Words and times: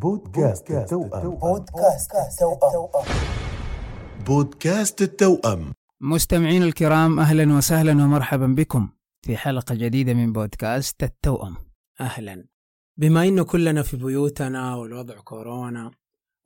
بودكاست 0.00 0.70
التوأم. 0.70 1.30
بودكاست 1.38 2.12
التوأم. 2.14 3.04
بودكاست 4.26 5.02
التوأم. 5.02 5.72
مستمعين 6.00 6.62
الكرام 6.62 7.20
أهلا 7.20 7.56
وسهلا 7.56 7.92
ومرحبا 7.92 8.46
بكم 8.46 8.88
في 9.26 9.36
حلقة 9.36 9.74
جديدة 9.74 10.14
من 10.14 10.32
بودكاست 10.32 11.02
التوأم. 11.02 11.56
أهلا. 12.00 12.44
بما 12.96 13.28
انه 13.28 13.44
كلنا 13.44 13.82
في 13.82 13.96
بيوتنا 13.96 14.74
والوضع 14.74 15.20
كورونا 15.20 15.90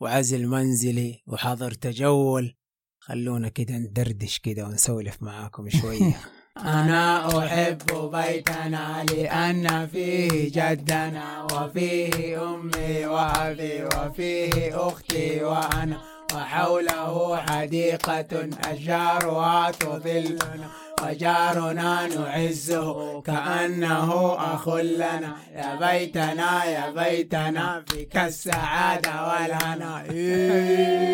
وعزل 0.00 0.46
منزلي 0.48 1.22
وحظر 1.26 1.70
تجول 1.70 2.54
خلونا 2.98 3.48
كده 3.48 3.74
ندردش 3.78 4.38
كده 4.38 4.64
ونسولف 4.64 5.22
معاكم 5.22 5.68
شوية. 5.68 6.16
أنا 6.58 7.38
أحب 7.38 8.10
بيتنا 8.12 9.04
لأن 9.10 9.86
فيه 9.86 10.50
جدنا 10.52 11.46
وفيه 11.52 12.42
أمي 12.54 13.06
وأبي 13.06 13.84
وفيه 13.84 14.88
أختي 14.88 15.44
وأنا 15.44 15.98
وحوله 16.34 17.36
حديقة 17.36 18.48
أشجارها 18.64 19.70
تظلنا 19.70 20.68
وجارنا 21.02 22.06
نعزه 22.06 23.20
كأنه 23.22 24.34
أخ 24.54 24.68
لنا. 24.68 25.36
يا 25.54 25.74
بيتنا 25.74 26.64
يا 26.64 26.90
بيتنا 26.90 27.84
فيك 27.88 28.16
السعادة 28.16 29.28
والهنا. 29.28 30.04
إيه. 30.10 31.04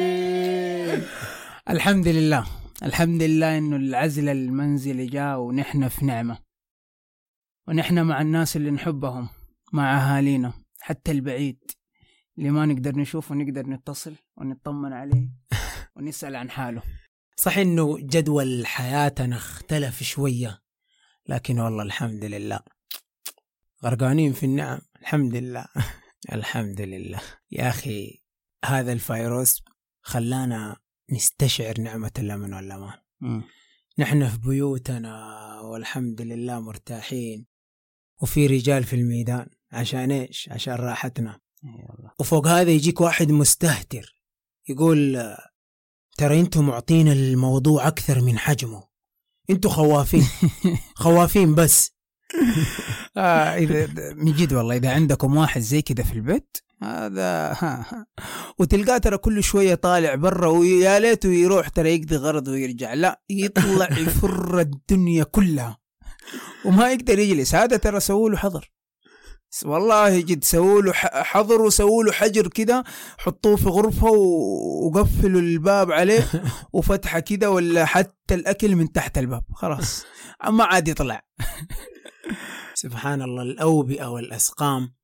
الحمد 1.70 2.08
لله. 2.08 2.59
الحمد 2.82 3.22
لله 3.22 3.58
إنه 3.58 3.76
العزل 3.76 4.28
المنزلي 4.28 5.06
جاء 5.06 5.38
ونحن 5.38 5.88
في 5.88 6.04
نعمة. 6.04 6.38
ونحن 7.68 8.02
مع 8.02 8.20
الناس 8.20 8.56
اللي 8.56 8.70
نحبهم 8.70 9.28
مع 9.72 9.96
أهالينا 9.98 10.52
حتى 10.80 11.10
البعيد. 11.10 11.58
اللي 12.38 12.50
ما 12.50 12.66
نقدر 12.66 12.98
نشوفه 12.98 13.34
نقدر 13.34 13.66
نتصل 13.66 14.16
ونطمن 14.36 14.92
عليه 14.92 15.28
ونسأل 15.96 16.36
عن 16.36 16.50
حاله. 16.50 16.82
صح 17.36 17.58
إنه 17.58 17.98
جدول 17.98 18.66
حياتنا 18.66 19.36
اختلف 19.36 20.02
شوية 20.02 20.62
لكن 21.28 21.60
والله 21.60 21.82
الحمد 21.82 22.24
لله. 22.24 22.60
غرقانين 23.84 24.32
في 24.32 24.46
النعم. 24.46 24.78
الحمد 25.00 25.36
لله. 25.36 25.66
الحمد 26.32 26.80
لله. 26.80 27.20
يا 27.50 27.68
أخي 27.68 28.22
هذا 28.64 28.92
الفيروس 28.92 29.62
خلانا 30.02 30.76
نستشعر 31.12 31.80
نعمة 31.80 32.12
الأمن 32.18 32.54
والأمان. 32.54 32.98
نحن 33.98 34.28
في 34.28 34.38
بيوتنا 34.38 35.14
والحمد 35.60 36.20
لله 36.20 36.60
مرتاحين. 36.60 37.46
وفي 38.22 38.46
رجال 38.46 38.84
في 38.84 38.96
الميدان 38.96 39.46
عشان 39.72 40.10
إيش؟ 40.10 40.48
عشان 40.52 40.74
راحتنا. 40.74 41.40
وفوق 42.20 42.46
هذا 42.46 42.70
يجيك 42.70 43.00
واحد 43.00 43.30
مستهتر 43.30 44.20
يقول 44.68 45.34
ترى 46.16 46.40
أنتم 46.40 46.66
معطين 46.66 47.08
الموضوع 47.08 47.88
أكثر 47.88 48.20
من 48.20 48.38
حجمه. 48.38 48.88
أنتم 49.50 49.68
خوافين. 49.68 50.24
خوافين 51.02 51.54
بس. 51.54 51.99
آه 53.16 53.54
إذا 53.56 53.88
من 54.14 54.32
جد 54.32 54.52
والله 54.52 54.76
إذا 54.76 54.90
عندكم 54.90 55.36
واحد 55.36 55.60
زي 55.60 55.82
كذا 55.82 56.04
في 56.04 56.12
البيت 56.12 56.56
هذا 56.82 57.52
ها 57.52 57.86
ها. 57.90 58.06
وتلقاه 58.58 58.98
ترى 58.98 59.16
كل 59.16 59.42
شوية 59.42 59.74
طالع 59.74 60.14
برا 60.14 60.48
ويا 60.48 60.98
ليته 60.98 61.28
يروح 61.28 61.68
ترى 61.68 61.94
يقضي 61.94 62.16
غرض 62.16 62.48
ويرجع. 62.48 62.94
لا 62.94 63.22
يطلع 63.30 63.88
يفر 63.98 64.60
الدنيا 64.60 65.24
كلها. 65.24 65.78
وما 66.64 66.92
يقدر 66.92 67.18
يجلس. 67.18 67.54
هذا 67.54 67.76
ترى 67.76 68.00
سووا 68.00 68.30
له 68.30 68.36
حظر. 68.36 68.70
والله 69.64 70.20
جد 70.20 70.44
سووا 70.44 70.82
له 70.82 70.92
حظر 70.92 71.62
وسووا 71.62 72.04
له 72.04 72.12
حجر 72.12 72.48
كده 72.48 72.84
حطوه 73.18 73.56
في 73.56 73.68
غرفة 73.68 74.10
وقفلوا 74.10 75.40
الباب 75.40 75.92
عليه 75.92 76.28
وفتحة 76.72 77.20
كده 77.20 77.50
ولا 77.50 77.84
حتى 77.84 78.34
الأكل 78.34 78.76
من 78.76 78.92
تحت 78.92 79.18
الباب. 79.18 79.42
خلاص. 79.54 80.04
ما 80.48 80.64
عاد 80.64 80.88
يطلع. 80.88 81.22
سبحان 82.74 83.22
الله 83.22 83.42
الأوبئة 83.42 84.06
والأسقام. 84.06 84.94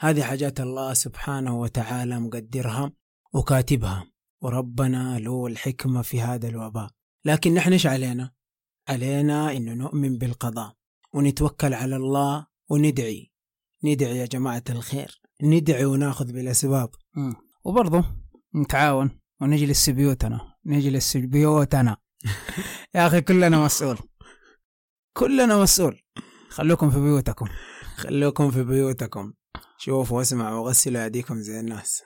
هذه 0.00 0.22
حاجات 0.22 0.60
الله 0.60 0.94
سبحانه 0.94 1.60
وتعالى 1.60 2.20
مقدرها 2.20 2.92
وكاتبها. 3.32 4.06
وربنا 4.40 5.18
له 5.18 5.46
الحكمة 5.46 6.02
في 6.02 6.20
هذا 6.20 6.48
الوباء. 6.48 6.90
لكن 7.24 7.54
نحن 7.54 7.72
إيش 7.72 7.86
علينا؟ 7.86 8.32
علينا 8.88 9.52
انه 9.52 9.74
نؤمن 9.74 10.18
بالقضاء. 10.18 10.74
ونتوكل 11.12 11.74
على 11.74 11.96
الله 11.96 12.46
وندعي. 12.68 13.32
ندعي 13.84 14.18
يا 14.18 14.26
جماعة 14.26 14.64
الخير. 14.70 15.20
ندعي 15.42 15.84
وناخذ 15.84 16.32
بالأسباب. 16.32 16.90
مم. 17.14 17.34
وبرضه 17.64 18.04
نتعاون 18.54 19.20
ونجلس 19.40 19.90
بيوتنا. 19.90 20.54
نجلس 20.66 21.12
في 21.12 21.26
بيوتنا. 21.26 21.96
يا 22.94 23.06
أخي 23.06 23.20
كلنا 23.20 23.64
مسؤول. 23.64 23.98
كلنا 25.12 25.62
مسؤول. 25.62 26.00
خلوكم 26.50 26.90
في 26.90 27.00
بيوتكم. 27.00 27.46
خلوكم 27.96 28.50
في 28.50 28.64
بيوتكم. 28.64 29.32
شوفوا 29.78 30.18
واسمعوا 30.18 30.60
وغسلوا 30.60 31.04
ايديكم 31.04 31.40
زي 31.40 31.60
الناس. 31.60 32.02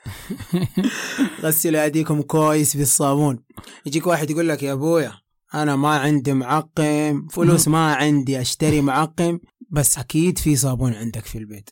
غسلوا 1.43 1.83
ايديكم 1.83 2.23
كويس 2.23 2.77
بالصابون 2.77 3.39
يجيك 3.87 4.07
واحد 4.07 4.31
يقول 4.31 4.49
لك 4.49 4.63
يا 4.63 4.73
أبويا 4.73 5.13
أنا 5.55 5.77
ما 5.77 5.89
عندي 5.89 6.33
معقم 6.33 7.29
فلوس 7.29 7.69
ما 7.69 7.95
عندي 7.95 8.41
أشتري 8.41 8.81
معقم 8.81 9.39
بس 9.71 9.99
أكيد 9.99 10.39
في 10.39 10.57
صابون 10.57 10.95
عندك 10.95 11.25
في 11.27 11.39
البيت. 11.39 11.71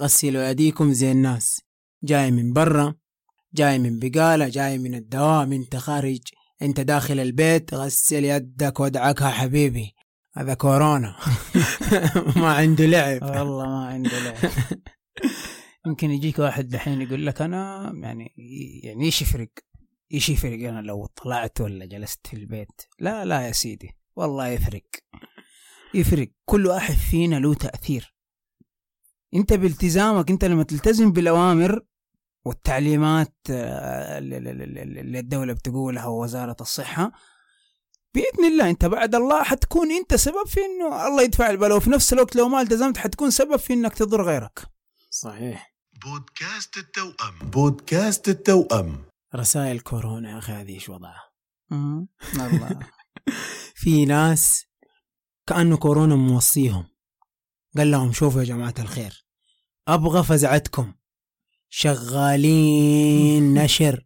غسلوا 0.00 0.48
ايديكم 0.48 0.92
زي 0.92 1.12
الناس. 1.12 1.60
جاي 2.04 2.30
من 2.30 2.52
برا 2.52 2.94
جاي 3.54 3.78
من 3.78 3.98
بقالة 3.98 4.48
جاي 4.48 4.78
من 4.78 4.94
الدوام 4.94 5.52
أنت 5.52 5.76
خارج 5.76 6.20
أنت 6.62 6.80
داخل 6.80 7.20
البيت 7.20 7.74
غسل 7.74 8.24
يدك 8.24 8.80
وادعك 8.80 9.20
يا 9.20 9.26
حبيبي. 9.26 9.93
هذا 10.36 10.54
كورونا. 10.54 11.16
ما 12.36 12.52
عنده 12.54 12.86
لعب. 12.86 13.22
والله 13.22 13.66
ما 13.66 13.86
عنده 13.88 14.18
لعب. 14.18 14.50
يمكن 15.86 16.10
يجيك 16.10 16.38
واحد 16.38 16.68
دحين 16.68 17.02
يقول 17.02 17.26
لك 17.26 17.42
أنا 17.42 17.92
يعني 18.02 18.34
يعني 18.84 19.04
إيش 19.04 19.22
يفرق؟ 19.22 19.48
إيش 20.14 20.28
يفرق 20.28 20.68
أنا 20.68 20.80
لو 20.80 21.06
طلعت 21.06 21.60
ولا 21.60 21.86
جلست 21.86 22.26
في 22.26 22.34
البيت؟ 22.36 22.82
لا 22.98 23.24
لا 23.24 23.40
يا 23.46 23.52
سيدي 23.52 23.90
والله 24.16 24.46
يفرق. 24.48 24.84
يفرق. 25.94 26.28
كل 26.44 26.66
واحد 26.66 26.94
فينا 26.94 27.36
له 27.36 27.54
تأثير. 27.54 28.14
أنت 29.34 29.52
بالتزامك 29.52 30.30
أنت 30.30 30.44
لما 30.44 30.62
تلتزم 30.62 31.12
بالأوامر 31.12 31.80
والتعليمات 32.44 33.34
آه، 33.50 34.18
اللي- 34.18 35.18
الدولة 35.20 35.52
بتقولها 35.52 36.06
ووزارة 36.06 36.56
الصحة 36.60 37.12
بإذن 38.14 38.44
الله 38.44 38.70
أنت 38.70 38.84
بعد 38.84 39.14
الله 39.14 39.42
حتكون 39.42 39.92
أنت 39.92 40.14
سبب 40.14 40.46
في 40.46 40.60
إنه 40.60 41.06
الله 41.06 41.22
يدفع 41.22 41.50
البلاء 41.50 41.76
وفي 41.76 41.90
نفس 41.90 42.12
الوقت 42.12 42.36
لو 42.36 42.48
ما 42.48 42.60
التزمت 42.60 42.96
حتكون 42.98 43.30
سبب 43.30 43.56
في 43.56 43.72
إنك 43.72 43.94
تضر 43.94 44.22
غيرك. 44.22 44.66
صحيح. 45.10 45.74
بودكاست 46.04 46.76
التوأم. 46.76 47.50
بودكاست 47.50 48.28
التوأم. 48.28 49.04
رسائل 49.34 49.80
كورونا 49.80 50.30
يا 50.30 50.38
أخي 50.38 50.52
هذه 50.52 50.74
إيش 50.74 50.88
وضعها؟ 50.88 51.30
والله 51.70 52.78
في 53.82 54.04
ناس 54.04 54.64
كأنه 55.46 55.76
كورونا 55.76 56.16
موصيهم. 56.16 56.84
قال 57.76 57.90
لهم 57.90 58.12
شوفوا 58.12 58.40
يا 58.40 58.46
جماعة 58.46 58.74
الخير 58.78 59.24
أبغى 59.88 60.22
فزعتكم. 60.22 60.94
شغالين 61.70 63.54
نشر 63.64 64.04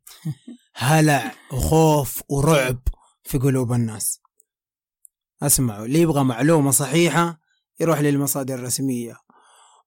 هلع 0.75 1.35
وخوف 1.53 2.23
ورعب. 2.29 2.79
في 3.29 3.39
قلوب 3.39 3.73
الناس. 3.73 4.23
أسمعوا 5.43 5.85
اللي 5.85 6.01
يبغى 6.01 6.25
معلومة 6.25 6.71
صحيحة 6.71 7.41
يروح 7.81 8.01
للمصادر 8.01 8.55
الرسمية. 8.55 9.17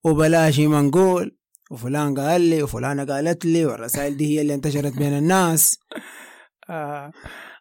وبلاش 0.04 0.60
ما 0.60 0.82
نقول 0.82 1.38
وفلان 1.72 2.20
قال 2.20 2.42
لي 2.42 2.64
وفلانة 2.64 3.06
قالت 3.06 3.46
لي 3.46 3.66
والرسائل 3.66 4.18
دي 4.18 4.26
هي 4.26 4.42
اللي 4.42 4.54
انتشرت 4.54 4.98
بين 4.98 5.18
الناس. 5.18 5.80
آه 6.70 7.12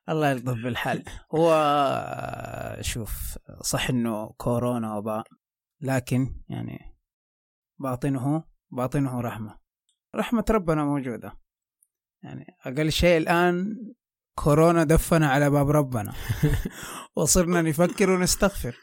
الله 0.08 0.31
يلطف 0.31 0.55
بالحال. 0.55 1.05
هو 1.34 1.52
آه، 1.52 2.82
شوف 2.82 3.38
صح 3.62 3.90
إنه 3.90 4.28
كورونا 4.37 4.96
وباء 4.96 5.25
لكن 5.81 6.43
يعني 6.49 6.78
باطنه 7.78 8.44
باطنه 8.70 9.20
رحمة. 9.20 9.58
رحمة 10.14 10.44
ربنا 10.50 10.84
موجودة. 10.84 11.32
يعني 12.22 12.46
أقل 12.66 12.93
شيء 12.93 13.16
الآن 13.16 13.76
كورونا 14.40 14.84
دفنا 14.84 15.26
على 15.28 15.50
باب 15.50 15.70
ربنا. 15.70 16.14
وصرنا 17.16 17.62
نفكر 17.62 18.10
ونستغفر. 18.10 18.76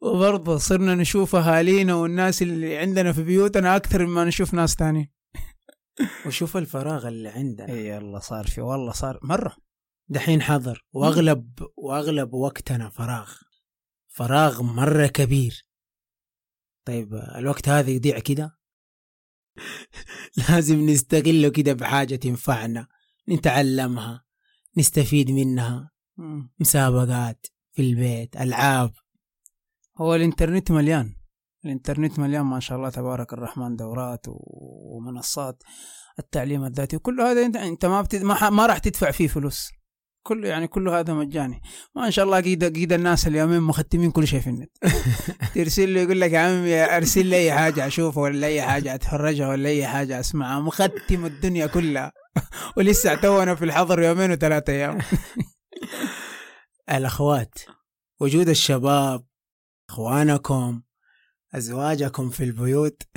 وبرضه 0.00 0.58
صرنا 0.58 0.94
نشوف 0.94 1.36
أهالينا 1.36 1.94
والناس 1.94 2.42
اللي 2.42 2.78
عندنا 2.78 3.12
في 3.12 3.22
بيوتنا 3.22 3.76
أكثر 3.76 4.06
مما 4.06 4.24
نشوف 4.24 4.54
ناس 4.54 4.76
تانيين. 4.76 5.10
وشوف 6.26 6.56
الفراغ 6.56 7.08
اللي 7.08 7.28
عندنا. 7.28 7.68
اي 7.68 7.88
يلا 7.88 8.18
صار 8.18 8.46
في 8.46 8.60
والله 8.60 8.92
صار 8.92 9.18
مرة. 9.22 9.56
دحين 10.08 10.42
حظر 10.42 10.84
وأغلب 10.92 11.68
وأغلب 11.76 12.34
وقتنا 12.34 12.88
فراغ. 12.88 13.32
فراغ 14.08 14.62
مرة 14.62 15.06
كبير. 15.06 15.66
طيب 16.86 17.14
الوقت 17.14 17.68
هذا 17.68 17.90
يضيع 17.90 18.18
كده؟ 18.18 18.58
لازم 20.48 20.86
نستغله 20.86 21.48
كده 21.48 21.72
بحاجة 21.72 22.16
تنفعنا. 22.16 22.95
نتعلمها 23.28 24.24
نستفيد 24.76 25.30
منها. 25.30 25.90
مم. 26.16 26.50
مسابقات 26.60 27.46
في 27.72 27.82
البيت 27.82 28.36
ألعاب. 28.36 28.92
هو 29.98 30.14
الإنترنت 30.14 30.70
مليان. 30.70 31.16
الإنترنت 31.64 32.18
مليان 32.18 32.42
ما 32.42 32.60
شاء 32.60 32.78
الله 32.78 32.90
تبارك 32.90 33.32
الرحمن 33.32 33.76
دورات 33.76 34.26
ومنصات 34.28 35.62
التعليم 36.18 36.64
الذاتي. 36.64 36.96
وكل 36.96 37.20
هذا 37.20 37.46
انت 37.46 37.56
انت 37.56 37.86
ما 37.86 38.02
بتد... 38.02 38.22
ما. 38.22 38.50
ما 38.50 38.66
راح 38.66 38.78
تدفع 38.78 39.10
فيه 39.10 39.28
فلوس. 39.28 39.70
كله 40.22 40.48
يعني 40.48 40.66
كله 40.68 41.00
هذا 41.00 41.14
مجاني. 41.14 41.60
ما 41.96 42.10
شاء 42.10 42.24
الله 42.24 42.40
قيد 42.40 42.64
قيد 42.64 42.92
الناس 42.92 43.26
اليومين 43.26 43.60
مختمين 43.60 44.10
كل 44.10 44.26
شيء 44.26 44.40
في 44.40 44.50
النت. 44.50 44.70
ترسل 45.54 45.94
له 45.94 46.00
يقول 46.00 46.20
لك 46.20 46.32
يا 46.32 46.38
عمي 46.38 46.96
أرسل 46.96 47.26
لي 47.26 47.36
أي 47.36 47.52
حاجة 47.52 47.86
أشوفها 47.86 48.22
ولا 48.22 48.46
أي 48.46 48.62
حاجة 48.62 48.94
أتفرجها 48.94 49.48
ولا 49.48 49.68
أي 49.68 49.86
حاجة 49.86 50.20
أسمعها. 50.20 50.60
مختم 50.60 51.26
الدنيا 51.26 51.66
كلها. 51.66 52.12
ولسه 52.76 53.14
تونا 53.14 53.54
في 53.54 53.64
الحظر 53.64 54.02
يومين 54.02 54.30
وثلاثة 54.32 54.72
أيام. 54.72 54.98
الأخوات 56.90 57.54
وجود 58.20 58.48
الشباب 58.48 59.24
أخوانكم 59.90 60.82
أزواجكم 61.54 62.30
في 62.30 62.44
البيوت. 62.44 63.02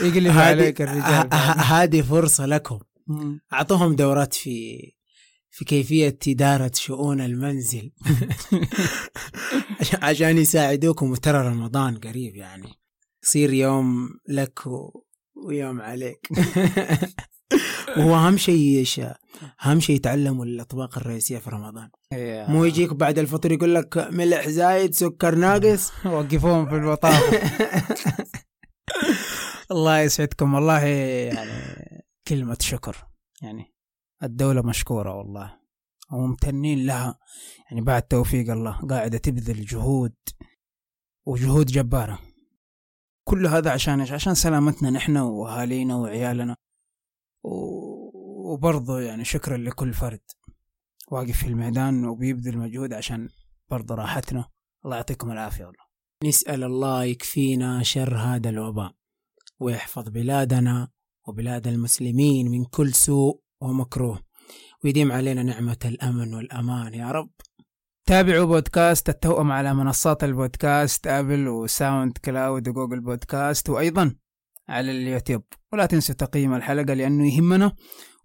يقلب 0.00 0.26
هذه- 0.26 0.40
عليك 0.40 0.82
الرجال 0.82 1.34
هذه 1.60 2.02
فرصة 2.02 2.46
لكم. 2.46 2.78
أعطوهم 3.52 3.96
دورات 3.96 4.34
في 4.34 4.78
في 5.50 5.64
كيفية 5.64 6.18
إدارة 6.28 6.70
شؤون 6.74 7.20
المنزل. 7.20 7.92
عش- 9.80 9.94
عشان 10.02 10.38
يساعدوكم 10.38 11.10
وترى 11.10 11.48
رمضان 11.48 11.96
قريب 11.96 12.36
يعني. 12.36 12.74
يصير 13.24 13.52
يوم 13.52 14.08
لك 14.28 14.66
و- 14.66 15.04
ويوم 15.44 15.80
عليك. 15.80 16.28
وهو 17.96 18.14
أهم 18.14 18.36
شيء 18.36 18.78
إيش؟ 18.78 19.00
أهم 19.64 19.80
شيء 19.80 19.96
يتعلموا 19.96 20.44
الأطباق 20.44 20.98
الرئيسية 20.98 21.38
في 21.38 21.50
رمضان. 21.50 21.90
إيه. 22.12 22.46
مو 22.50 22.64
يجيك 22.64 22.92
بعد 22.92 23.18
الفطور 23.18 23.52
يقول 23.52 23.74
لك 23.74 23.98
ملح 23.98 24.48
زايد 24.48 24.94
سكر 24.94 25.34
ناقص. 25.34 25.92
وقفوهم 26.06 26.68
في 26.68 26.74
البطاقة 26.74 27.40
الله 29.70 29.98
يسعدكم. 29.98 30.54
والله 30.54 30.84
يعني 30.84 32.04
كلمة 32.28 32.56
شكر. 32.60 32.96
يعني 33.42 33.74
الدولة 34.22 34.62
مشكورة 34.62 35.14
والله. 35.14 35.58
وممتنين 36.12 36.86
لها. 36.86 37.18
يعني 37.70 37.80
بعد 37.80 38.02
توفيق 38.02 38.50
الله 38.50 38.72
قاعدة 38.90 39.18
تبذل 39.18 39.64
جهود. 39.64 40.14
وجهود 41.26 41.66
جبارة. 41.66 42.18
كل 43.28 43.46
هذا 43.46 43.70
عشان 43.70 44.00
إيش؟ 44.00 44.12
عشان 44.12 44.34
سلامتنا 44.34 44.90
نحن 44.90 45.16
وأهالينا 45.16 45.96
وعيالنا. 45.96 46.56
وبرضه 47.44 49.00
يعني 49.00 49.24
شكرا 49.24 49.56
لكل 49.56 49.92
فرد 49.92 50.20
واقف 51.08 51.38
في 51.38 51.46
الميدان 51.46 52.04
وبيبذل 52.04 52.58
مجهود 52.58 52.92
عشان 52.92 53.28
برضه 53.70 53.94
راحتنا. 53.94 54.48
الله 54.84 54.96
يعطيكم 54.96 55.30
العافية 55.30 55.64
والله. 55.64 55.84
نسأل 56.24 56.64
الله 56.64 57.04
يكفينا 57.04 57.82
شر 57.82 58.16
هذا 58.16 58.50
الوباء 58.50 58.92
ويحفظ 59.60 60.08
بلادنا 60.08 60.88
وبلاد 61.26 61.66
المسلمين 61.66 62.50
من 62.50 62.64
كل 62.64 62.94
سوء 62.94 63.40
ومكروه. 63.60 64.22
ويديم 64.84 65.12
علينا 65.12 65.42
نعمة 65.42 65.78
الأمن 65.84 66.34
والأمان 66.34 66.94
يا 66.94 67.10
رب. 67.10 67.30
تابعوا 68.08 68.46
بودكاست 68.46 69.08
التوأم 69.08 69.52
على 69.52 69.74
منصات 69.74 70.24
البودكاست 70.24 71.06
آبل 71.06 71.48
وساوند 71.48 72.18
كلاود 72.18 72.68
وجوجل 72.68 73.00
بودكاست 73.00 73.70
وأيضا 73.70 74.14
على 74.68 74.90
اليوتيوب. 74.90 75.42
ولا 75.72 75.86
تنسوا 75.86 76.14
تقييم 76.14 76.54
الحلقة 76.54 76.94
لأنه 76.94 77.34
يهمنا 77.34 77.72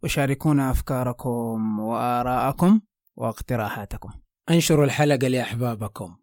وشاركونا 0.04 0.72
أفكاركم 0.72 1.80
وارائكم 1.80 2.82
واقتراحاتكم. 3.16 4.10
انشروا 4.50 4.86
الحلقة 4.86 5.28
لأحبابكم 5.28 6.16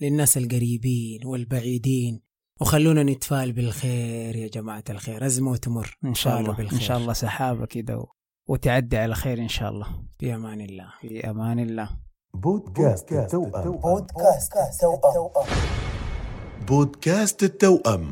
للناس 0.00 0.38
القريبين 0.38 1.20
والبعيدين 1.26 2.20
وخلونا 2.60 3.02
نتفائل 3.02 3.52
بالخير 3.52 4.36
يا 4.36 4.48
جماعة 4.48 4.84
الخير. 4.90 5.26
أزمة 5.26 5.50
وتمر. 5.50 5.98
إن 6.04 6.14
شاء 6.14 6.40
الله 6.40 6.52
بالخير. 6.52 6.78
إن 6.78 6.84
شاء 6.84 6.98
الله 6.98 7.12
سحابه 7.12 7.66
كده 7.66 7.98
و- 7.98 8.08
وتعدي 8.48 8.96
على 8.96 9.14
خير 9.14 9.38
إن 9.38 9.48
شاء 9.48 9.70
الله. 9.70 9.86
في 10.18 10.34
أمان 10.34 10.60
الله. 10.60 10.92
في 11.00 11.30
أمان 11.30 11.58
الله. 11.58 12.11
بودكاست 12.36 13.12
التوأم. 13.12 13.72
بودكاست 13.72 14.52
توأم 14.80 15.46
بودكاست 16.68 17.42
التوأم. 17.42 18.10